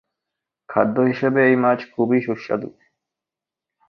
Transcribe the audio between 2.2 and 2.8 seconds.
সুস্বাদু।